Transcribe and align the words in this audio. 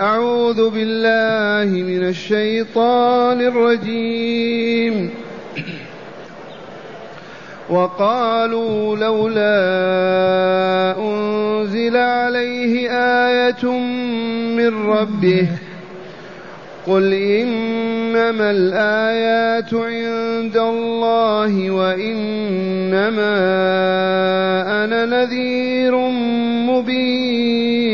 أعوذ 0.00 0.70
بالله 0.70 1.82
من 1.82 2.08
الشيطان 2.08 3.40
الرجيم. 3.40 5.10
وقالوا 7.70 8.96
لولا 8.96 9.54
أنزل 10.98 11.96
عليه 11.96 12.90
آية 12.90 13.70
من 14.56 14.86
ربه. 14.86 15.48
قل 16.86 17.12
إنما 17.12 18.50
الآيات 18.50 19.74
عند 19.74 20.56
الله 20.56 21.70
وإنما 21.70 23.34
أنا 24.84 25.06
نذير 25.06 25.96
مبين. 26.68 27.93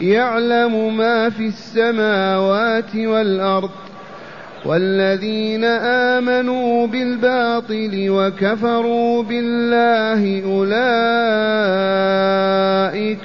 يعلم 0.00 0.96
ما 0.96 1.30
في 1.30 1.46
السماوات 1.46 2.96
والأرض 2.96 3.70
والذين 4.64 5.64
آمنوا 6.14 6.86
بالباطل 6.86 8.06
وكفروا 8.08 9.22
بالله 9.22 10.42
أولئك 10.44 10.88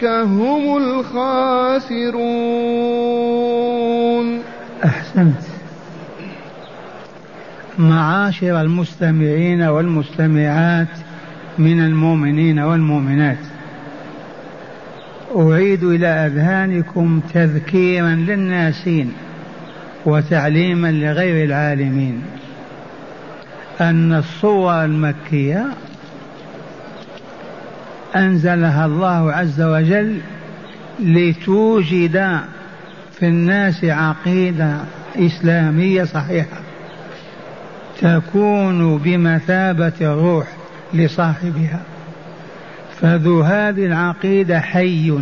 هم 0.05 0.77
الخاسرون. 0.77 1.63
أحسنت. 4.85 5.41
معاشر 7.77 8.61
المستمعين 8.61 9.61
والمستمعات 9.61 10.87
من 11.58 11.80
المؤمنين 11.85 12.59
والمؤمنات. 12.59 13.52
أعيد 15.36 15.84
إلى 15.84 16.08
أذهانكم 16.08 17.22
تذكيرا 17.34 18.09
للناسين 18.09 19.14
وتعليما 20.06 20.92
لغير 20.92 21.45
العالمين. 21.45 22.22
أن 23.81 24.14
الصور 24.14 24.86
المكية 24.86 25.66
أنزلها 28.16 28.86
الله 28.86 29.31
عز 29.31 29.61
وجل 29.61 30.17
لتوجد 31.00 32.39
في 33.20 33.28
الناس 33.28 33.86
عقيدة 33.86 34.78
إسلامية 35.16 36.04
صحيحة 36.04 36.58
تكون 38.02 38.98
بمثابة 38.98 39.94
الروح 40.02 40.48
لصاحبها. 40.94 41.80
فذو 43.02 43.41
هذه 43.41 43.86
العقيدة 43.86 44.59
حي 44.59 45.13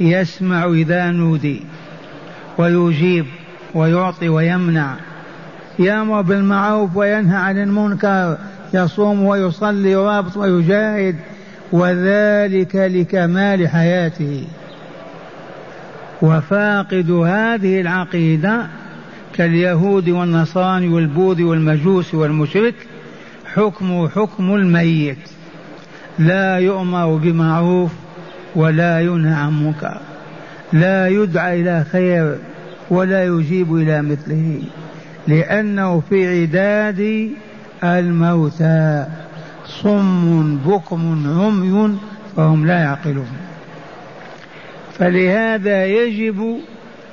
يسمع 0.00 0.64
إذا 0.64 1.10
نودي 1.10 1.62
ويجيب 2.58 3.26
ويعطي 3.74 4.28
ويمنع. 4.28 4.94
يامر 5.78 6.20
بالمعروف 6.20 6.96
وينهى 6.96 7.36
عن 7.36 7.62
المنكر 7.62 8.38
يصوم 8.74 9.22
ويصلي 9.22 9.96
ويرابط 9.96 10.36
ويجاهد 10.36 11.16
وذلك 11.72 12.76
لكمال 12.76 13.68
حياته. 13.68 14.44
وفاقد 16.22 17.10
هذه 17.10 17.80
العقيدة 17.80 18.66
كاليهود 19.34 20.08
والنصارى 20.08 20.88
والبوذ 20.88 21.42
والمجوس 21.42 22.14
والمشرك 22.14 22.74
حكمه 23.54 24.08
حكم 24.08 24.54
الميت. 24.54 25.31
لا 26.18 26.58
يؤمر 26.58 27.16
بمعروف 27.16 27.90
ولا 28.54 29.00
ينهى 29.00 29.34
عن 29.34 29.64
منكر 29.64 30.00
لا 30.72 31.08
يدعى 31.08 31.60
إلى 31.60 31.84
خير 31.92 32.36
ولا 32.90 33.24
يجيب 33.24 33.74
إلى 33.74 34.02
مثله 34.02 34.62
لأنه 35.28 36.02
في 36.08 36.42
عداد 36.42 37.30
الموتى 37.84 39.06
صم 39.66 40.56
بكم 40.56 41.24
عمي 41.40 41.98
فهم 42.36 42.66
لا 42.66 42.78
يعقلون. 42.78 43.26
فلهذا 44.98 45.86
يجب 45.86 46.58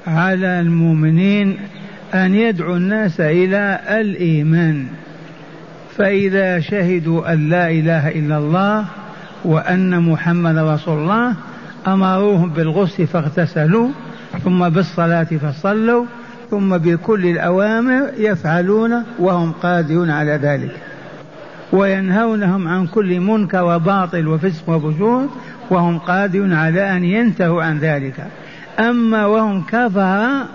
على 0.08 0.60
المؤمنين 0.60 1.58
أن 2.14 2.36
يدعوا 2.36 2.78
الناس 2.78 3.22
إلى 3.22 3.80
الإيمان. 3.90 4.86
فإذا 6.00 6.60
شهدوا 6.60 7.34
أن 7.34 7.50
لا 7.50 7.72
إله 7.72 8.10
إلا 8.10 8.38
الله 8.38 8.86
وأن 9.46 10.04
محمد 10.12 10.58
رسول 10.58 10.98
الله 10.98 11.36
أمروهم 11.88 12.50
بالغسل 12.50 13.08
فاغتسلوا 13.08 13.90
ثم 14.44 14.70
بالصلاة 14.70 15.24
فصلوا 15.24 16.06
ثم 16.52 16.78
بكل 16.78 17.26
الأوامر 17.26 18.10
يفعلون 18.18 19.04
وهم 19.20 19.52
قادرون 19.52 20.10
على 20.10 20.32
ذلك. 20.32 20.72
وينهونهم 21.74 22.68
عن 22.68 22.88
كل 22.88 23.20
منكر 23.20 23.64
وباطل 23.64 24.28
وفسق 24.28 24.70
وفجور 24.70 25.28
وهم 25.70 25.98
قادرون 25.98 26.54
على 26.54 26.98
أن 26.98 27.04
ينتهوا 27.04 27.64
عن 27.64 27.80
ذلك. 27.80 28.28
أما 28.80 29.26
وهم 29.26 29.64
كفر 29.64 30.46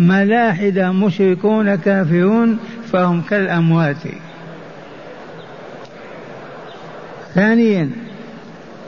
ملاحدة 0.00 0.92
مشركون 0.92 1.74
كافرون 1.74 2.58
فهم 2.92 3.20
كالأموات. 3.20 4.31
ثانيا 7.34 7.90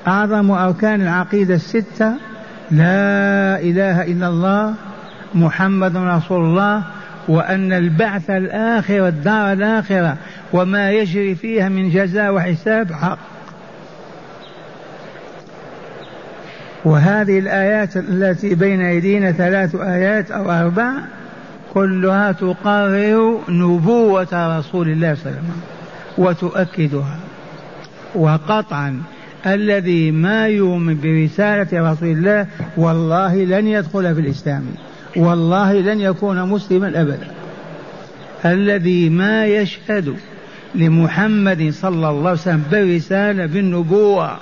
أعظم 0.06 0.50
أركان 0.50 1.00
العقيدة 1.00 1.54
الستة 1.54 2.12
لا 2.70 3.60
إله 3.60 4.02
إلا 4.02 4.28
الله 4.28 4.74
محمد 5.34 5.96
رسول 5.96 6.44
الله 6.44 6.82
وأن 7.28 7.72
البعث 7.72 8.30
الآخر 8.30 9.00
والدار 9.00 9.52
الآخرة 9.52 10.16
وما 10.52 10.90
يجري 10.90 11.34
فيها 11.34 11.68
من 11.68 11.90
جزاء 11.90 12.34
وحساب 12.34 12.92
حق. 12.92 13.18
وهذه 16.84 17.38
الآيات 17.38 17.96
التي 17.96 18.54
بين 18.54 18.80
أيدينا 18.80 19.32
ثلاث 19.32 19.74
آيات 19.74 20.30
أو 20.30 20.50
أربع 20.50 20.92
كلها 21.74 22.32
تقرر 22.32 23.40
نبوة 23.48 24.58
رسول 24.58 24.88
الله 24.88 25.14
صلى 25.14 25.26
الله 25.26 25.38
عليه 25.38 25.40
وسلم 25.40 25.60
وتؤكدها. 26.18 27.18
وقطعا. 28.14 29.02
الذي 29.46 30.10
ما 30.10 30.48
يؤمن 30.48 31.00
برسالة 31.00 31.92
رسول 31.92 32.08
الله 32.08 32.46
والله 32.76 33.44
لن 33.44 33.66
يدخل 33.68 34.14
في 34.14 34.20
الإسلام. 34.20 34.64
والله 35.16 35.72
لن 35.72 36.00
يكون 36.00 36.48
مسلما 36.48 37.00
أبدا. 37.00 37.30
الذي 38.44 39.08
ما 39.10 39.46
يشهد 39.46 40.16
لمحمد 40.74 41.70
صلى 41.70 42.08
الله 42.08 42.28
عليه 42.28 42.40
وسلم 42.40 42.62
بالرسالة 42.70 43.46
بالنبوة 43.46 44.36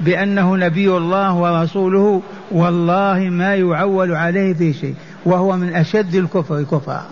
بأنه 0.00 0.56
نبي 0.56 0.88
الله 0.96 1.34
ورسوله 1.36 2.22
والله 2.50 3.18
ما 3.18 3.54
يعول 3.54 4.12
عليه 4.12 4.54
في 4.54 4.72
شيء 4.72 4.94
وهو 5.24 5.56
من 5.56 5.74
أشد 5.74 6.14
الكفر 6.14 6.62
كفرا. 6.62 7.06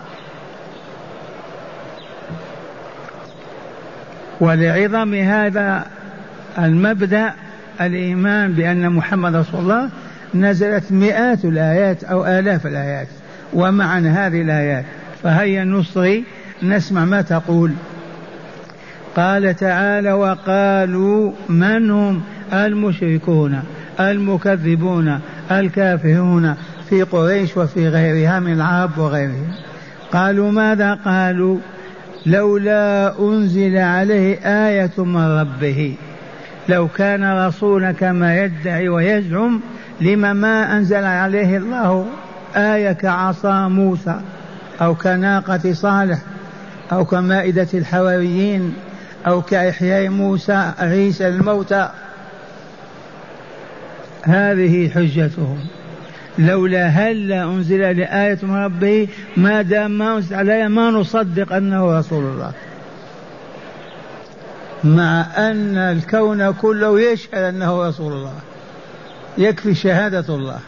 ولعظم 4.41 5.13
هذا 5.13 5.85
المبدأ 6.59 7.33
الإيمان 7.81 8.53
بأن 8.53 8.89
محمد 8.89 9.35
رسول 9.35 9.59
الله 9.59 9.89
نزلت 10.35 10.91
مئات 10.91 11.45
الآيات 11.45 12.03
أو 12.03 12.25
آلاف 12.25 12.67
الآيات. 12.67 13.07
ومعنى 13.53 14.09
هذه 14.09 14.41
الآيات 14.41 14.85
فهيا 15.23 15.63
نصغي 15.63 16.23
نسمع 16.63 17.05
ما 17.05 17.21
تقول. 17.21 17.71
قال 19.15 19.55
تعالى 19.55 20.13
وقالوا 20.13 21.31
من 21.49 21.91
هم؟ 21.91 22.21
المشركون 22.53 23.63
المكذبون 23.99 25.19
الكافرون 25.51 26.55
في 26.89 27.03
قريش 27.03 27.57
وفي 27.57 27.87
غيرها 27.87 28.39
من 28.39 28.53
العرب 28.53 28.97
وغيرهم. 28.97 29.51
قالوا 30.11 30.51
ماذا 30.51 30.93
قالوا؟ 30.93 31.57
لولا 32.25 33.19
أنزل 33.19 33.77
عليه 33.77 34.37
آية 34.67 34.91
من 34.97 35.39
ربه. 35.39 35.95
لو 36.71 36.87
كان 36.87 37.47
رسولا 37.47 37.91
كما 37.91 38.43
يدعي 38.43 38.89
ويزعم 38.89 39.61
لما 40.01 40.33
ما 40.33 40.77
أنزل 40.77 41.03
عليه 41.03 41.57
الله 41.57 42.05
آية 42.55 42.91
كعصا 42.91 43.67
موسى 43.67 44.21
أو 44.81 44.95
كناقة 44.95 45.73
صالح 45.73 46.19
أو 46.91 47.05
كمائدة 47.05 47.67
الحواريين 47.73 48.73
أو 49.27 49.41
كإحياء 49.41 50.09
موسى 50.09 50.71
عيسى 50.79 51.27
الموتى. 51.27 51.89
هذه 54.23 54.89
حجتهم. 54.89 55.57
لولا 56.37 56.87
هل 56.87 57.31
أنزل 57.31 57.97
لآية 57.97 58.37
من 58.43 58.55
ربه 58.55 59.07
ما 59.37 59.61
دام 59.61 59.97
ما 59.97 60.15
أنزل 60.15 60.35
عليها 60.35 60.67
ما 60.67 60.91
نصدق 60.91 61.53
أنه 61.53 61.99
رسول 61.99 62.23
الله. 62.23 62.51
مع 64.83 65.25
أن 65.37 65.77
الكون 65.77 66.51
كله 66.51 67.01
يشهد 67.01 67.43
أنه 67.43 67.87
رسول 67.87 68.13
الله. 68.13 68.33
يكفي 69.37 69.75
شهادة 69.75 70.35
الله. 70.35 70.59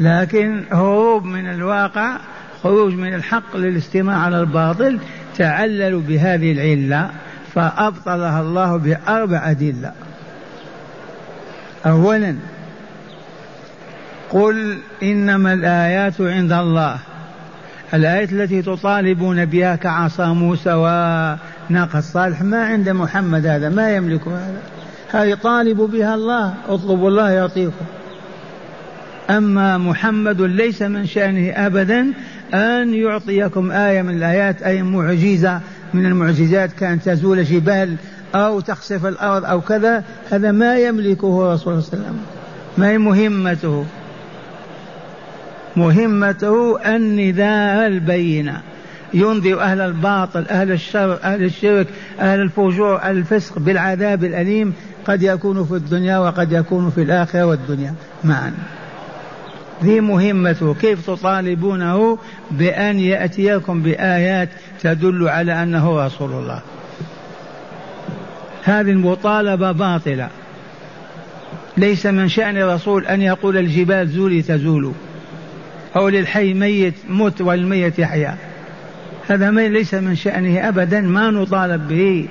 لكن 0.00 0.64
هروب 0.72 1.24
من 1.24 1.50
الواقع 1.50 2.16
خروج 2.62 2.94
من 2.94 3.14
الحق 3.14 3.56
للاستماع 3.56 4.16
على 4.16 4.40
الباطل 4.40 4.98
تعللوا 5.38 6.00
بهذه 6.00 6.52
العلة 6.52 7.10
فأبطلها 7.54 8.40
الله 8.40 8.76
بأربع 8.76 9.50
أدلة. 9.50 9.92
أولا 11.86 12.36
قل 14.30 14.78
إنما 15.02 15.52
الآيات 15.52 16.20
عند 16.20 16.52
الله. 16.52 16.98
الآية 17.94 18.28
التي 18.32 18.62
تطالبون 18.62 19.44
بها 19.44 19.76
كعصا 19.76 20.26
موسى 20.26 20.72
وناقة 21.70 22.00
صالح 22.00 22.42
ما 22.42 22.64
عند 22.64 22.88
محمد 22.88 23.46
هذا 23.46 23.68
ما 23.68 23.96
يملك 23.96 24.28
هذا. 24.28 24.62
هذه 25.10 25.34
طالب 25.34 25.76
بها 25.76 26.14
الله 26.14 26.54
اطلبوا 26.68 27.08
الله 27.08 27.30
يعطيكم. 27.30 27.84
أما 29.30 29.78
محمد 29.78 30.40
ليس 30.40 30.82
من 30.82 31.06
شأنه 31.06 31.50
أبدا 31.66 32.12
أن 32.54 32.94
يعطيكم 32.94 33.70
آية 33.70 34.02
من 34.02 34.16
الآيات 34.16 34.62
أي 34.62 34.82
معجزة 34.82 35.60
من 35.94 36.06
المعجزات 36.06 36.72
كأن 36.72 37.00
تزول 37.00 37.44
جبال 37.44 37.96
أو 38.34 38.60
تخسف 38.60 39.06
الأرض 39.06 39.44
أو 39.44 39.60
كذا. 39.60 40.04
هذا 40.30 40.52
ما 40.52 40.78
يملكه 40.78 41.52
رسول 41.52 41.72
الله 41.72 41.84
صلى 41.84 41.94
الله 41.94 42.06
عليه 42.06 42.06
وسلم. 42.06 42.18
ما 42.78 42.88
هي 42.88 42.98
مهمته؟ 42.98 43.86
مهمته 45.76 46.78
النداء 46.96 47.86
البينة. 47.86 48.60
ينذر 49.14 49.60
أهل 49.60 49.80
الباطل 49.80 50.46
أهل 50.50 50.72
الشر 50.72 51.18
أهل 51.22 51.44
الشرك 51.44 51.86
أهل 52.20 52.40
الفجور 52.40 53.02
أهل 53.02 53.16
الفسق 53.16 53.58
بالعذاب 53.58 54.24
الأليم. 54.24 54.74
قد 55.04 55.22
يكون 55.22 55.64
في 55.64 55.74
الدنيا 55.74 56.18
وقد 56.18 56.52
يكون 56.52 56.90
في 56.90 57.02
الآخرة 57.02 57.44
والدنيا. 57.44 57.94
معا. 58.24 58.52
ذي 59.84 60.00
مهمته 60.00 60.74
كيف 60.74 61.06
تطالبونه 61.06 62.18
بأن 62.50 62.98
يأتيكم 62.98 63.82
بآيات 63.82 64.48
تدل 64.80 65.28
على 65.28 65.62
أنه 65.62 66.06
رسول 66.06 66.32
الله؟ 66.32 66.60
هذه 68.64 68.90
المطالبة 68.90 69.72
باطلة. 69.72 70.28
ليس 71.76 72.06
من 72.06 72.28
شأن 72.28 72.56
الرسول 72.56 73.06
أن 73.06 73.22
يقول 73.22 73.56
الجبال 73.56 74.08
زولي 74.08 74.42
تزول. 74.42 74.92
أو 75.96 76.08
للحي 76.08 76.54
ميت 76.54 76.94
مت 77.08 77.40
والميت 77.40 77.98
يحيا. 77.98 78.36
هذا 79.28 79.50
ليس 79.50 79.94
من 79.94 80.16
شأنه 80.16 80.68
أبدا 80.68 81.00
ما 81.00 81.30
نطالب 81.30 81.88
به. 81.88 82.28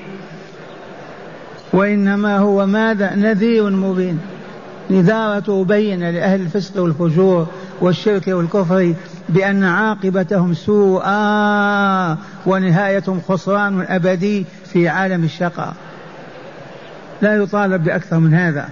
وإنما 1.73 2.37
هو 2.37 2.65
ماذا؟ 2.65 3.15
نذير 3.15 3.69
مبين. 3.69 4.19
نذارته 4.89 5.63
بين 5.63 6.09
لأهل 6.09 6.41
الفسق 6.41 6.81
والفجور 6.81 7.47
والشرك 7.81 8.27
والكفر 8.27 8.93
بأن 9.29 9.63
عاقبتهم 9.63 10.53
سوء 10.53 11.03
ونهايتهم 12.45 13.21
خسران 13.27 13.85
أبدي 13.89 14.45
في 14.73 14.87
عالم 14.87 15.23
الشقاء. 15.23 15.73
لا 17.21 17.35
يطالب 17.35 17.83
بأكثر 17.83 18.19
من 18.19 18.33
هذا. 18.33 18.69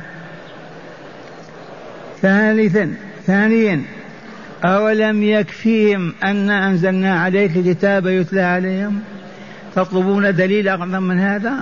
ثالثا 2.22 2.94
ثانيا 3.26 3.82
أولم 4.66 5.24
يكفيهم 5.24 6.14
أن 6.24 6.50
أنزلنا 6.50 7.20
عليك 7.20 7.58
الكتاب 7.58 8.08
يتلى 8.08 8.42
عليهم؟ 8.42 9.00
تطلبون 9.76 10.36
دليل 10.36 10.68
أعظم 10.68 11.04
من 11.04 11.20
هذا؟ 11.20 11.54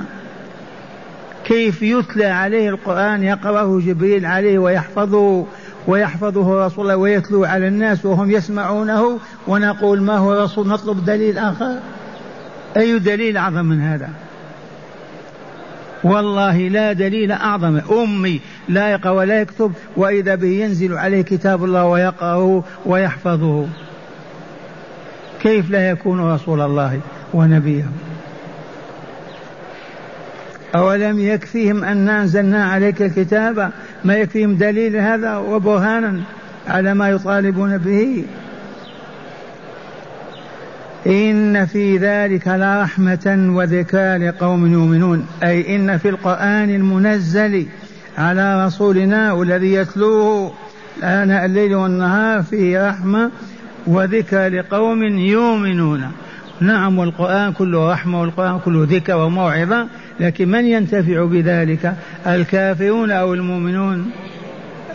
كيف 1.45 1.81
يتلى 1.81 2.25
عليه 2.25 2.69
القرآن 2.69 3.23
يقرأه 3.23 3.79
جبريل 3.79 4.25
عليه 4.25 4.59
ويحفظه 4.59 5.45
ويحفظه 5.87 6.65
رسول 6.65 6.85
الله 6.85 6.95
ويتلو 6.97 7.43
على 7.43 7.67
الناس 7.67 8.05
وهم 8.05 8.31
يسمعونه 8.31 9.19
ونقول 9.47 10.01
ما 10.01 10.17
هو 10.17 10.43
رسول؟ 10.43 10.67
نطلب 10.67 11.05
دليل 11.05 11.37
آخر. 11.37 11.77
أي 12.77 12.99
دليل 12.99 13.37
أعظم 13.37 13.65
من 13.65 13.81
هذا؟ 13.81 14.09
والله 16.03 16.57
لا 16.57 16.93
دليل 16.93 17.31
أعظم. 17.31 17.81
أمي 17.91 18.41
لا 18.69 18.91
يقرأ 18.91 19.11
ولا 19.11 19.41
يكتب 19.41 19.71
وإذا 19.97 20.35
به 20.35 20.47
ينزل 20.47 20.97
عليه 20.97 21.21
كتاب 21.21 21.63
الله 21.63 21.85
ويقرأه 21.85 22.63
ويحفظه. 22.85 23.67
كيف 25.41 25.69
لا 25.69 25.89
يكون 25.89 26.33
رسول 26.33 26.61
الله 26.61 26.99
ونبيه 27.33 27.85
أولم 30.75 31.19
يكفيهم 31.19 31.83
أن 31.83 32.09
أنزلنا 32.09 32.65
عليك 32.65 33.01
الكتاب؟ 33.01 33.71
ما 34.03 34.15
يكفيهم 34.15 34.55
دليل 34.55 34.97
هذا 34.97 35.37
وبرهانا 35.37 36.21
على 36.67 36.93
ما 36.93 37.09
يطالبون 37.09 37.77
به؟ 37.77 38.25
إن 41.07 41.65
في 41.65 41.97
ذلك 41.97 42.47
لرحمة 42.47 43.51
وذكرى 43.55 44.17
لقوم 44.17 44.73
يؤمنون 44.73 45.25
أي 45.43 45.75
إن 45.75 45.97
في 45.97 46.09
القرآن 46.09 46.69
المنزل 46.69 47.65
على 48.17 48.65
رسولنا 48.65 49.31
والذي 49.31 49.73
يتلوه 49.73 50.53
آناء 51.03 51.45
الليل 51.45 51.75
والنهار 51.75 52.43
فيه 52.43 52.89
رحمة 52.89 53.31
وذكرى 53.87 54.49
لقوم 54.49 55.03
يؤمنون. 55.03 56.11
نعم 56.61 56.99
والقرآن 56.99 57.53
كله 57.53 57.91
رحمة 57.91 58.21
والقرآن 58.21 58.59
كله 58.59 58.87
ذكر 58.89 59.17
وموعظة 59.17 59.87
لكن 60.19 60.47
من 60.49 60.65
ينتفع 60.65 61.25
بذلك؟ 61.25 61.93
الكافرون 62.27 63.11
أو 63.11 63.33
المؤمنون؟ 63.33 64.11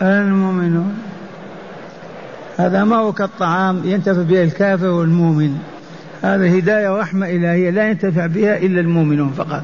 المؤمنون. 0.01 0.97
هذا 2.57 2.83
ما 2.83 2.95
هو 2.95 3.13
كالطعام 3.13 3.81
ينتفع 3.85 4.21
به 4.21 4.43
الكافر 4.43 4.87
والمؤمن. 4.87 5.57
هذا 6.21 6.57
هداية 6.57 6.93
ورحمة 6.93 7.29
إلهية 7.29 7.69
لا 7.69 7.89
ينتفع 7.89 8.25
بها 8.25 8.57
إلا 8.57 8.81
المؤمنون 8.81 9.29
فقط. 9.29 9.63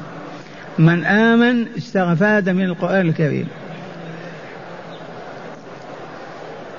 من 0.78 1.04
آمن 1.04 1.66
استفاد 1.78 2.48
من 2.48 2.64
القرآن 2.64 3.08
الكريم. 3.08 3.48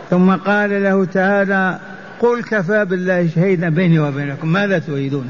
ثم 0.09 0.35
قال 0.35 0.83
له 0.83 1.05
تعالى 1.05 1.79
قل 2.19 2.43
كفى 2.43 2.85
بالله 2.85 3.27
شهيدا 3.35 3.69
بيني 3.69 3.99
وبينكم. 3.99 4.47
ماذا 4.47 4.79
تريدون؟ 4.79 5.29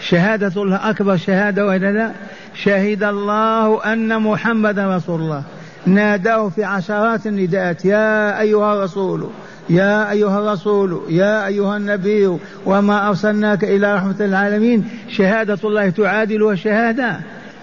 شهادة 0.00 0.62
الله 0.62 0.90
أكبر 0.90 1.16
شهادة 1.16 1.66
وإلا 1.66 1.92
لا؟ 1.92 2.10
شهد 2.54 3.02
الله 3.02 3.92
أن 3.92 4.22
محمدا 4.22 4.96
رسول 4.96 5.20
الله. 5.20 5.42
ناداه 5.86 6.48
في 6.48 6.64
عشرات 6.64 7.26
النداءات 7.26 7.84
يا 7.84 8.40
أيها 8.40 8.74
الرسول 8.74 9.30
يا 9.70 10.10
أيها 10.10 10.38
الرسول 10.38 11.02
يا 11.08 11.46
أيها 11.46 11.76
النبي 11.76 12.38
وما 12.66 13.08
أرسلناك 13.08 13.64
إلى 13.64 13.94
رحمة 13.94 14.14
العالمين 14.20 14.88
شهادة 15.08 15.58
الله 15.64 15.90
تعادل 15.90 16.58
شهادة 16.58 17.20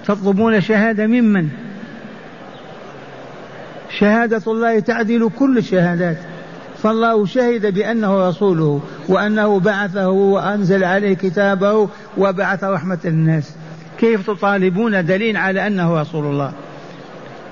تطلبون 0.10 0.62
شهادة 0.62 1.08
ممن؟ 1.08 1.50
شهادة 4.00 4.42
الله 4.48 4.80
تعدل 4.80 5.30
كل 5.40 5.58
الشهادات. 5.58 6.18
فالله 6.84 7.26
شهد 7.26 7.74
بأنه 7.74 8.30
رسوله 8.30 8.82
وأنه 9.10 9.60
بعثه 9.60 10.10
وأنزل 10.10 10.84
عليه 10.84 11.14
كتابه 11.14 11.90
وبعث 12.18 12.64
رحمة 12.64 12.98
للناس. 13.06 13.56
كيف 14.00 14.28
تطالبون 14.28 15.06
دليل 15.06 15.38
على 15.38 15.68
أنه 15.68 16.02
رسول 16.02 16.26
الله؟ 16.26 16.52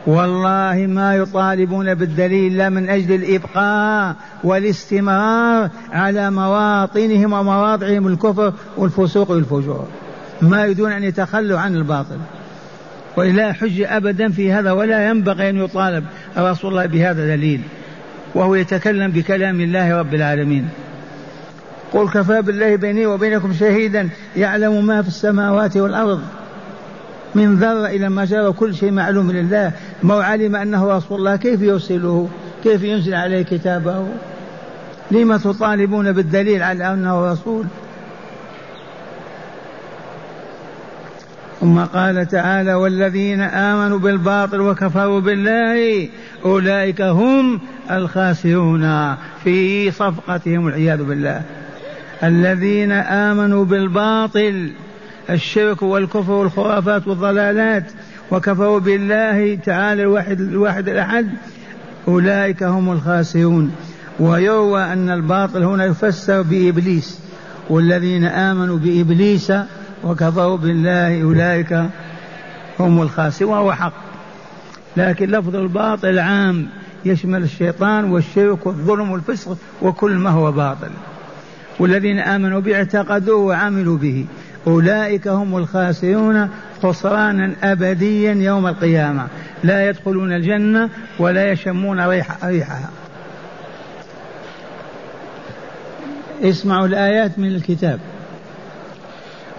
والله 0.07 0.85
ما 0.89 1.15
يطالبون 1.15 1.93
بالدليل 1.93 2.57
لا 2.57 2.69
من 2.69 2.89
أجل 2.89 3.15
الإبقاء 3.15 4.15
والاستمرار 4.43 5.69
على 5.91 6.31
مواطنهم 6.31 7.33
ومواضعهم 7.33 8.07
الكفر 8.07 8.53
والفسوق 8.77 9.31
والفجور. 9.31 9.87
ما 10.41 10.63
يريدون 10.63 10.91
أن 10.91 11.03
يتخلوا 11.03 11.59
عن 11.59 11.75
الباطل. 11.75 12.17
ولا 13.17 13.53
حجة 13.53 13.97
أبدا 13.97 14.29
في 14.29 14.53
هذا 14.53 14.71
ولا 14.71 15.09
ينبغي 15.09 15.49
أن 15.49 15.57
يطالب 15.57 16.03
رسول 16.37 16.71
الله 16.71 16.85
بهذا 16.85 17.35
دليل 17.35 17.61
وهو 18.35 18.55
يتكلم 18.55 19.11
بكلام 19.11 19.61
الله 19.61 19.99
رب 19.99 20.13
العالمين. 20.13 20.69
قل 21.93 22.09
كفى 22.09 22.41
بالله 22.41 22.75
بيني 22.75 23.05
وبينكم 23.05 23.53
شهيدا 23.53 24.09
يعلم 24.35 24.85
ما 24.85 25.01
في 25.01 25.07
السماوات 25.07 25.77
والأرض. 25.77 26.21
من 27.35 27.55
ذرة 27.55 27.85
إلى 27.85 28.09
ما 28.09 28.25
جرى 28.25 28.51
كل 28.51 28.75
شيء 28.75 28.91
معلوم 28.91 29.31
لله 29.31 29.71
ما 30.03 30.23
علم 30.23 30.55
أنه 30.55 30.97
رسول 30.97 31.19
الله 31.19 31.35
كيف 31.35 31.61
يرسله؟ 31.61 32.29
كيف 32.63 32.83
ينزل 32.83 33.13
عليه 33.13 33.41
كتابه؟ 33.41 34.07
لم 35.11 35.37
تطالبون 35.37 36.11
بالدليل 36.11 36.63
على 36.63 36.93
أنه 36.93 37.31
رسول؟ 37.31 37.65
ثم 41.61 41.79
قال 41.79 42.27
تعالى 42.27 42.73
والذين 42.73 43.41
آمنوا 43.41 43.99
بالباطل 43.99 44.61
وكفروا 44.61 45.19
بالله 45.19 46.09
أولئك 46.45 47.01
هم 47.01 47.59
الخاسرون 47.91 49.15
في 49.43 49.91
صفقتهم 49.91 50.65
والعياذ 50.65 51.03
بالله. 51.03 51.41
الذين 52.23 52.91
آمنوا 52.91 53.65
بالباطل 53.65 54.71
الشرك 55.29 55.81
والكفر 55.81 56.31
والخرافات 56.31 57.07
والضلالات 57.07 57.91
وكفروا 58.31 58.79
بالله 58.79 59.55
تعالى 59.55 60.01
الواحد 60.01 60.39
الواحد 60.39 60.89
الأحد 60.89 61.27
أولئك 62.07 62.63
هم 62.63 62.91
الخاسرون. 62.91 63.71
ويروى 64.19 64.83
أن 64.83 65.09
الباطل 65.09 65.63
هنا 65.63 65.85
يفسر 65.85 66.41
بإبليس 66.41 67.19
والذين 67.69 68.25
آمنوا 68.25 68.77
بإبليس 68.77 69.51
وكفروا 70.03 70.57
بالله 70.57 71.23
أولئك 71.23 71.83
هم 72.79 73.01
الخاسرون 73.01 73.51
وهو 73.51 73.73
حق. 73.73 73.93
لكن 74.97 75.29
لفظ 75.29 75.55
الباطل 75.55 76.19
عام 76.19 76.67
يشمل 77.05 77.43
الشيطان 77.43 78.11
والشرك 78.11 78.65
والظلم 78.65 79.11
والفسق 79.11 79.57
وكل 79.81 80.11
ما 80.11 80.29
هو 80.29 80.51
باطل. 80.51 80.89
والذين 81.79 82.19
آمنوا 82.19 82.59
به 82.59 82.75
اعتقدوه 82.75 83.37
وعملوا 83.37 83.97
به. 83.97 84.25
أولئك 84.67 85.27
هم 85.27 85.57
الخاسرون 85.57 86.49
خسرانا 86.83 87.53
أبديا 87.63 88.33
يوم 88.33 88.67
القيامة. 88.67 89.27
لا 89.63 89.89
يدخلون 89.89 90.33
الجنة 90.33 90.89
ولا 91.19 91.51
يشمون 91.51 91.99
ريح 91.99 92.45
ريحها. 92.45 92.89
اسمعوا 96.41 96.87
الآيات 96.87 97.39
من 97.39 97.47
الكتاب. 97.47 97.99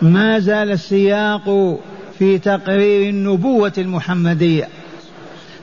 ما 0.02 0.38
زال 0.38 0.70
السياق 0.70 1.78
في 2.18 2.38
تقرير 2.38 3.10
النبوة 3.10 3.72
المحمدية. 3.78 4.68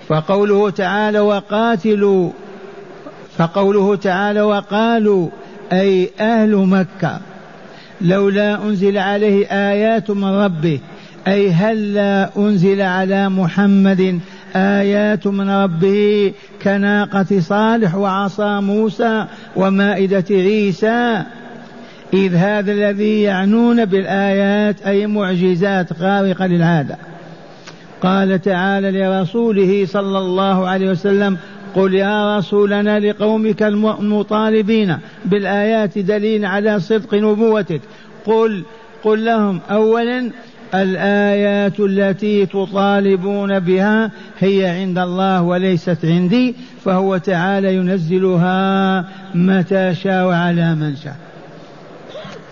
فقوله 0.07 0.69
تعالى 0.69 1.19
وقاتلوا 1.19 2.31
فقوله 3.37 3.95
تعالى 3.95 4.41
وقالوا 4.41 5.29
أي 5.71 6.09
أهل 6.19 6.55
مكة 6.55 7.19
لولا 8.01 8.63
أنزل 8.63 8.97
عليه 8.97 9.45
آيات 9.45 10.11
من 10.11 10.27
ربه 10.27 10.79
أي 11.27 11.51
هلا 11.51 12.29
أنزل 12.37 12.81
على 12.81 13.29
محمد 13.29 14.19
آيات 14.55 15.27
من 15.27 15.49
ربه 15.49 16.33
كناقة 16.63 17.39
صالح 17.39 17.95
وعصا 17.95 18.59
موسى 18.59 19.25
ومائدة 19.55 20.25
عيسى؟ 20.29 21.23
إذ 22.15 22.35
هذا 22.35 22.71
الذي 22.71 23.21
يعنون 23.21 23.85
بالآيات 23.85 24.81
أي 24.81 25.07
معجزات 25.07 25.93
خارقة 25.93 26.45
للعادة. 26.45 26.97
قال 28.01 28.41
تعالى 28.41 28.91
لرسوله 28.91 29.85
صلى 29.85 30.17
الله 30.17 30.67
عليه 30.67 30.89
وسلم 30.89 31.37
قل 31.75 31.93
يا 31.93 32.37
رسولنا 32.37 32.99
لقومك 32.99 33.63
المطالبين 33.63 34.97
بالآيات 35.25 35.97
دليل 35.97 36.45
على 36.45 36.79
صدق 36.79 37.13
نبوتك. 37.13 37.81
قل 38.25 38.63
قل 39.03 39.25
لهم 39.25 39.61
أولا 39.71 40.31
الآيات 40.73 41.79
التي 41.79 42.45
تطالبون 42.45 43.59
بها 43.59 44.11
هي 44.39 44.65
عند 44.65 44.97
الله 44.97 45.41
وليست 45.41 46.05
عندي 46.05 46.55
فهو 46.83 47.17
تعالى 47.17 47.75
ينزلها 47.75 49.05
متى 49.35 49.95
شاء 49.95 50.25
وعلى 50.25 50.75
من 50.75 50.95
شاء. 50.95 51.24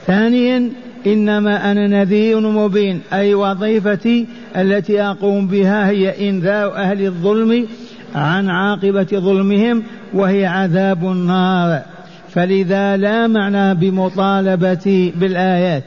ثانيا 0.08 0.70
إنما 1.08 1.72
أنا 1.72 1.88
نذير 1.88 2.40
مبين 2.40 3.02
أي 3.14 3.34
وظيفتي 3.34 4.28
التي 4.58 5.02
أقوم 5.02 5.48
بها 5.48 5.90
هي 5.90 6.30
إنذار 6.30 6.76
أهل 6.76 7.06
الظلم 7.06 7.68
عن 8.16 8.50
عاقبة 8.50 9.08
ظلمهم 9.14 9.84
وهي 10.14 10.46
عذاب 10.46 11.04
النار. 11.04 11.82
فلذا 12.30 12.98
لا 12.98 13.28
معنى 13.28 13.76
بمطالبتي 13.76 15.14
بالآيات. 15.16 15.84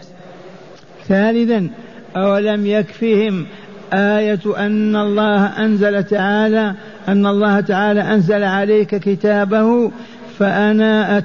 ثالثا 1.09 1.69
أولم 2.17 2.67
يكفهم 2.67 3.47
آية 3.93 4.41
أن 4.59 4.97
الله 4.97 5.47
أنزل 5.47 6.05
تعالى 6.05 6.75
أن 7.09 7.27
الله 7.27 7.61
تعالى 7.61 8.01
أنزل 8.01 8.45
عليك 8.45 8.95
كتابه 8.95 9.91
فأنا 10.39 11.21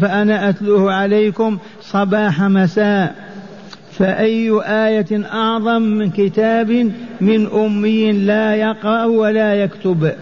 فأنا 0.00 0.48
أتلوه 0.48 0.92
عليكم 0.92 1.58
صباح 1.80 2.42
مساء. 2.42 3.14
فأي 3.92 4.50
آية 4.62 5.26
أعظم 5.32 5.82
من 5.82 6.10
كتاب 6.10 6.92
من 7.20 7.46
أمي 7.46 8.12
لا 8.12 8.54
يقرأ 8.54 9.04
ولا 9.04 9.54
يكتب. 9.54 10.12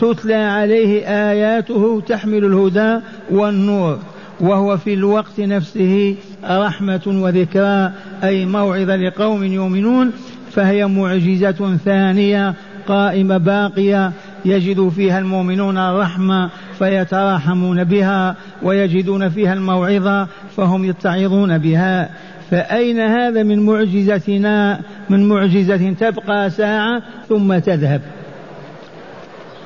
تتلى 0.00 0.34
عليه 0.34 1.06
آياته 1.30 2.00
تحمل 2.00 2.44
الهدى 2.44 2.98
والنور 3.30 3.98
وهو 4.40 4.76
في 4.76 4.94
الوقت 4.94 5.40
نفسه 5.40 6.16
رحمة 6.44 7.02
وذكرى 7.06 7.92
أي 8.24 8.44
موعظة 8.44 8.96
لقوم 8.96 9.44
يؤمنون 9.44 10.12
فهي 10.50 10.86
معجزة 10.86 11.76
ثانية 11.84 12.54
قائمة 12.88 13.36
باقية 13.36 14.12
يجد 14.44 14.88
فيها 14.88 15.18
المؤمنون 15.18 15.78
الرحمة 15.78 16.50
فيتراحمون 16.78 17.84
بها 17.84 18.36
ويجدون 18.62 19.28
فيها 19.28 19.52
الموعظة 19.52 20.28
فهم 20.56 20.84
يتعظون 20.84 21.58
بها. 21.58 22.10
فأين 22.50 23.00
هذا 23.00 23.42
من 23.42 23.58
معجزتنا؟ 23.66 24.80
من 25.10 25.28
معجزة 25.28 25.92
تبقى 25.92 26.50
ساعة 26.50 27.02
ثم 27.28 27.58
تذهب. 27.58 28.00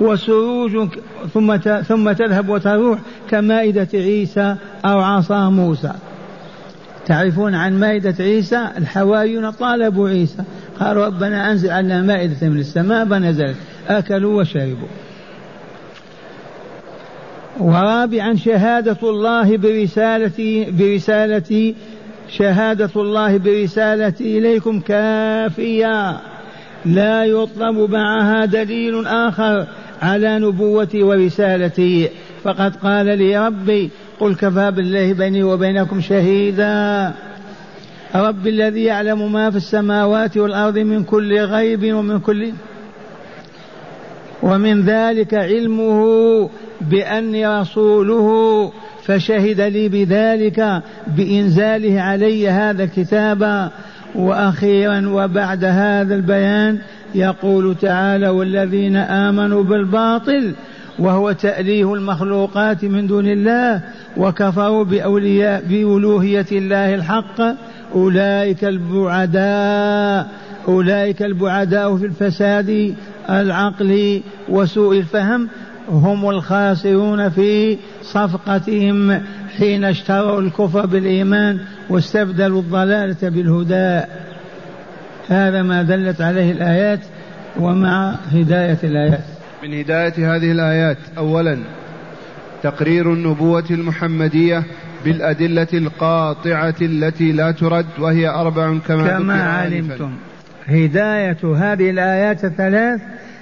وسروج 0.01 0.89
ثم 1.35 1.57
ثم 1.83 2.13
تذهب 2.13 2.49
وتروح 2.49 2.99
كمائدة 3.31 3.89
عيسى 3.95 4.57
أو 4.85 5.01
عصا 5.01 5.51
موسى. 5.51 5.93
تعرفون 7.07 7.55
عن 7.55 7.81
مائدة 7.81 8.15
عيسى؟ 8.21 8.69
الحواريون 8.79 9.51
طالبوا 9.51 10.09
عيسى. 10.09 10.43
قالوا 10.81 11.07
ربنا 11.07 11.51
أنزل 11.51 11.71
على 11.71 12.03
مائدة 12.03 12.49
من 12.49 12.59
السماء 12.59 13.05
فنزلت. 13.07 13.57
أكلوا 13.89 14.41
وشربوا. 14.41 14.89
ورابعا 17.61 18.35
شهادة 18.35 18.97
الله 19.03 19.57
برسالة 19.57 20.67
برسالة 20.79 21.75
شهادة 22.29 22.91
الله 22.97 23.39
برسالتي 23.39 24.39
إليكم 24.39 24.81
كافية. 24.81 26.17
لا 26.85 27.25
يطلب 27.25 27.91
معها 27.91 28.45
دليل 28.45 29.07
آخر 29.07 29.67
على 30.03 30.39
نبوتي 30.39 31.03
ورسالتي. 31.03 32.09
فقد 32.45 32.77
قال 32.77 33.07
لي 33.19 33.47
ربي 33.47 33.91
قل 34.21 34.35
كفى 34.35 34.71
بالله 34.71 35.13
بيني 35.13 35.43
وبينكم 35.43 36.01
شهيدا. 36.01 37.13
رب 38.15 38.47
الذي 38.47 38.85
يعلم 38.85 39.33
ما 39.33 39.51
في 39.51 39.57
السماوات 39.57 40.37
والأرض 40.37 40.79
من 40.79 41.05
كل 41.05 41.39
غيب 41.39 41.95
ومن 41.95 42.19
كل 42.19 42.53
ومن 44.43 44.83
ذلك 44.83 45.35
علمه 45.35 46.51
بأني 46.81 47.47
رسوله 47.47 48.73
فشهد 49.03 49.61
لي 49.61 49.89
بذلك 49.89 50.83
بإنزاله 51.17 52.01
علي 52.01 52.49
هذا 52.49 52.85
الكتاب. 52.85 53.71
وأخيرا 54.15 55.09
وبعد 55.09 55.65
هذا 55.65 56.15
البيان 56.15 56.79
يقول 57.15 57.77
تعالى 57.77 58.29
والذين 58.29 58.97
آمنوا 58.97 59.63
بالباطل 59.63 60.55
وهو 60.99 61.33
تأليه 61.33 61.95
المخلوقات 61.95 62.85
من 62.85 63.07
دون 63.07 63.27
الله 63.27 63.81
وكفروا 64.17 64.85
بأولياء 64.85 65.63
بألوهية 65.69 66.47
الله 66.53 66.95
الحق 66.95 67.41
أولئك 67.95 68.65
البعداء 68.65 70.29
أولئك 70.69 71.23
البعداء 71.23 71.97
في 71.97 72.07
الفساد 72.07 72.95
العقلي 73.31 74.23
وسوء 74.49 74.99
الفهم 74.99 75.49
هم 75.89 76.31
الخاسرون 76.31 77.29
في 77.29 77.79
صفقتهم 78.03 79.21
حين 79.59 79.85
اشتروا 79.85 80.41
الكفر 80.41 80.87
بالإيمان 80.87 81.61
واستبدلوا 81.91 82.61
الضلالة 82.61 83.17
بالهدى. 83.23 84.07
هذا 85.29 85.63
ما 85.63 85.83
دلت 85.83 86.21
عليه 86.21 86.53
الآيات 86.53 87.01
ومع 87.61 88.15
هداية 88.33 88.79
الآيات. 88.85 89.25
من 89.63 89.75
هداية 89.75 90.37
هذه 90.37 90.53
الآيات 90.53 90.99
أولا 91.19 91.59
تقرير 92.63 93.13
النبوة 93.13 93.65
المحمدية 93.71 94.65
بالأدلة 95.05 95.69
القاطعة 95.75 96.75
التي 96.83 97.33
لا 97.33 97.51
ترد 97.51 97.87
وهي 97.99 98.29
أربع 98.29 98.79
كما, 98.89 99.09
كما 99.09 99.43
علمتم. 99.43 100.11
هداية 100.71 101.39
هذه 101.57 101.91
الآيات 101.91 102.45
الثلاث 102.45 103.01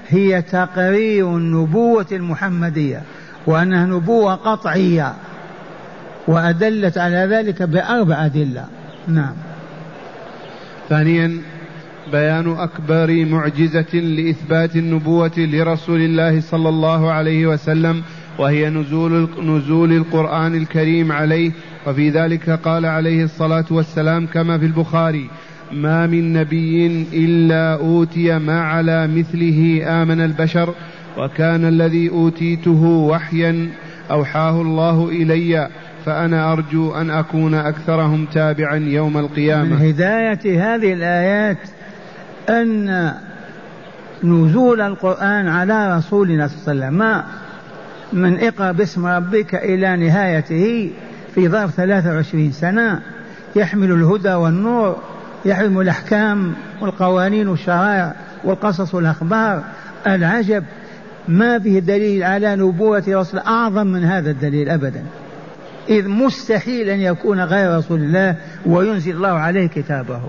هي 0.08 0.42
تقرير 0.42 1.36
النبوة 1.36 2.06
المحمدية 2.12 3.02
وأنها 3.46 3.86
نبوة 3.86 4.34
قطعية 4.34 5.14
وأدلت 6.28 6.98
على 6.98 7.16
ذلك 7.16 7.62
بأربع 7.62 8.26
أدلة. 8.26 8.64
نعم. 9.08 9.34
ثانيا 10.88 11.38
بيان 12.12 12.56
أكبر 12.58 13.24
معجزة 13.24 13.98
لإثبات 13.98 14.76
النبوة 14.76 15.32
لرسول 15.36 16.00
الله 16.00 16.40
صلى 16.40 16.68
الله 16.68 17.12
عليه 17.12 17.46
وسلم 17.46 18.02
وهي 18.38 18.70
نزول 18.70 19.28
نزول 19.42 19.92
القرآن 19.92 20.54
الكريم 20.54 21.12
عليه. 21.12 21.52
وفي 21.86 22.10
ذلك 22.10 22.50
قال 22.50 22.86
عليه 22.86 23.24
الصلاة 23.24 23.64
والسلام 23.70 24.26
كما 24.26 24.58
في 24.58 24.64
البخاري 24.64 25.30
ما 25.72 26.06
من 26.06 26.32
نبي 26.32 27.06
إلا 27.12 27.74
أوتي 27.74 28.38
ما 28.38 28.60
على 28.60 29.06
مثله 29.06 29.82
آمن 30.02 30.20
البشر 30.20 30.74
وكان 31.18 31.64
الذي 31.64 32.10
أوتيته 32.10 32.84
وحيا 32.84 33.68
أوحاه 34.10 34.62
الله 34.62 35.08
إلي 35.08 35.68
فأنا 36.04 36.52
أرجو 36.52 36.94
أن 36.94 37.10
أكون 37.10 37.54
أكثرهم 37.54 38.26
تابعا 38.32 38.76
يوم 38.76 39.18
القيامة. 39.18 39.64
من 39.64 39.86
هداية 39.86 40.74
هذه 40.74 40.92
الآيات 40.92 41.58
أن 42.48 43.12
نزول 44.24 44.80
القرآن 44.80 45.48
على 45.48 45.96
رسولنا 45.96 46.48
صلى 46.48 46.72
الله 46.72 46.84
عليه 46.84 46.96
وسلم. 46.96 47.22
من 48.12 48.38
اقرأ 48.38 48.72
باسم 48.72 49.06
ربك 49.06 49.54
إلى 49.54 49.96
نهايته 49.96 50.90
في 51.34 51.48
ظرف 51.48 51.70
23 51.70 52.52
سنة 52.52 53.00
يحمل 53.56 53.92
الهدى 53.92 54.34
والنور 54.34 54.96
يحمل 55.44 55.82
الأحكام 55.82 56.54
والقوانين 56.80 57.48
والشرائع 57.48 58.14
والقصص 58.44 58.94
والأخبار. 58.94 59.62
العجب 60.06 60.64
ما 61.28 61.58
فيه 61.58 61.78
دليل 61.78 62.24
على 62.24 62.56
نبوة 62.56 63.04
رسول 63.08 63.40
أعظم 63.40 63.86
من 63.86 64.04
هذا 64.04 64.30
الدليل 64.30 64.68
أبدا. 64.68 65.04
إذ 65.88 66.08
مستحيل 66.08 66.88
أن 66.88 67.00
يكون 67.00 67.40
غير 67.40 67.76
رسول 67.78 68.00
الله 68.00 68.36
وينزل 68.66 69.16
الله 69.16 69.28
عليه 69.28 69.66
كتابه. 69.66 70.20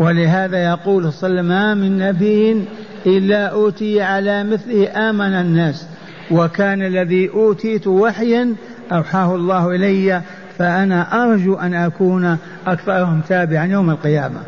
ولهذا 0.00 0.64
يقول 0.64 1.12
صلى 1.12 1.30
الله 1.30 1.40
عليه 1.40 1.40
وسلم 1.40 1.48
ما 1.48 1.74
من 1.74 1.98
نبي 1.98 2.64
إلا 3.06 3.46
أوتي 3.46 4.02
على 4.02 4.44
مثله 4.44 5.10
آمن 5.10 5.32
الناس. 5.32 5.86
وكان 6.30 6.82
الذي 6.82 7.28
أوتيت 7.28 7.86
وحيا 7.86 8.54
أوحاه 8.92 9.34
الله 9.34 9.70
إلي 9.70 10.22
فأنا 10.58 11.24
أرجو 11.24 11.54
أن 11.54 11.74
أكون 11.74 12.38
أكثرهم 12.66 13.20
تابعا 13.28 13.66
يوم 13.66 13.90
القيامة. 13.90 14.40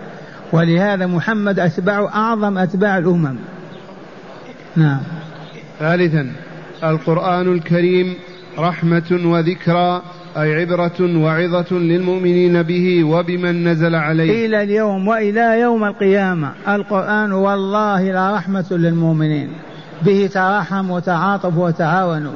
ولهذا 0.53 1.07
محمد 1.07 1.59
أتباع 1.59 2.09
أعظم 2.15 2.59
أتباع 2.59 2.99
الأمم. 2.99 3.37
نعم. 4.77 5.01
ثالثا 5.79 6.33
القرآن 6.85 7.53
الكريم 7.53 8.15
رحمة 8.59 9.21
وذكرى 9.25 10.03
أي 10.37 10.55
عبرة 10.61 11.19
وعظة 11.19 11.77
للمؤمنين 11.77 12.63
به 12.63 13.05
وبمن 13.05 13.69
نزل 13.69 13.95
عليه. 13.95 14.47
إلى 14.47 14.63
اليوم 14.63 15.09
وإلى 15.09 15.61
يوم 15.61 15.85
القيامة 15.85 16.53
القرآن 16.69 17.33
والله 17.33 18.03
لا 18.03 18.35
رحمة 18.37 18.67
للمؤمنين. 18.71 19.49
به 20.03 20.31
تراحموا 20.33 20.97
وتعاطفوا 20.97 21.67
وتعاونوا. 21.67 22.33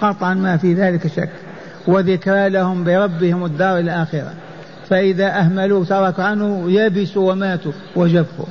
قطعا 0.00 0.34
ما 0.34 0.56
في 0.56 0.74
ذلك 0.74 1.06
شك. 1.06 1.30
وذكرى 1.88 2.48
لهم 2.48 2.84
بربهم 2.84 3.44
الدار 3.44 3.78
الآخرة. 3.78 4.32
فإذا 4.88 5.26
أهملوا 5.26 5.84
تركوا 5.84 6.24
عنه 6.24 6.64
يبسوا 6.70 7.32
وماتوا 7.32 7.72
وجفوا. 7.96 8.46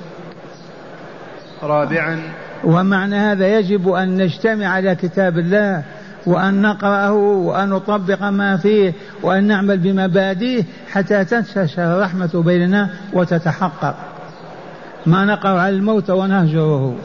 رابعا. 1.64 2.20
ومعنى 2.64 3.16
هذا 3.16 3.60
يجب 3.60 3.90
أن 3.90 4.18
نجتمع 4.18 4.66
على 4.66 4.96
كتاب 4.96 5.38
الله 5.38 5.84
وأن 6.26 6.62
نقرأه 6.62 7.14
وأن 7.14 7.70
نطبق 7.70 8.24
ما 8.24 8.58
فيه 8.58 8.94
وأن 9.24 9.44
نعمل 9.44 9.78
بمبادئه 9.78 10.64
حتى 10.92 11.26
تنتشر 11.26 11.68
الرحمة 11.78 12.44
بيننا 12.46 12.90
وتتحقق. 13.14 13.96
ما 15.06 15.26
نقرأ 15.26 15.60
على 15.60 15.76
الموت 15.76 16.10
ونهجره. 16.10 16.96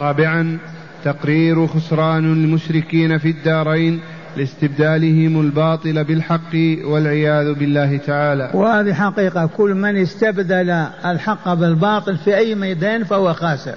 رابعا. 0.00 0.58
تقرير 1.04 1.66
خسران 1.66 2.32
المشركين 2.32 3.18
في 3.18 3.30
الدارين 3.30 4.00
لاستبدالهم 4.36 5.40
الباطل 5.40 6.04
بالحق 6.04 6.54
والعياذ 6.84 7.54
بالله 7.54 7.96
تعالى. 7.96 8.50
وهذه 8.54 8.92
حقيقة 8.92 9.46
كل 9.46 9.74
من 9.74 9.96
استبدل 9.96 10.70
الحق 11.04 11.54
بالباطل 11.54 12.16
في 12.16 12.36
أي 12.36 12.54
ميدان 12.54 13.04
فهو 13.04 13.32
خاسر 13.32 13.74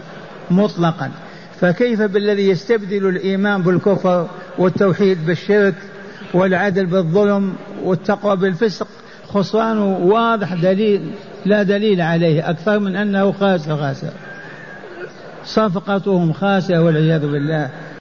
مطلقا. 0.51 1.11
فكيف 1.59 2.01
بالذي 2.01 2.49
يستبدل 2.49 3.09
الإيمان 3.09 3.61
بالكفر 3.61 4.27
والتوحيد 4.57 5.25
بالشرك 5.25 5.75
والعدل 6.33 6.85
بالظلم 6.85 7.53
والتقوى 7.83 8.35
بالفسق؟ 8.35 8.87
خسران 9.27 9.77
واضح 9.77 10.53
دليل 10.53 11.01
لا 11.45 11.63
دليل 11.63 12.01
عليه 12.01 12.49
أكثر 12.49 12.79
من 12.79 12.95
أنه 12.95 13.31
خاسر 13.31 13.77
خاسر. 13.77 14.11
صفقتهم 15.45 16.33
خاسرة 16.33 16.83
والعياذ 16.83 17.21
بالله. 17.21 17.69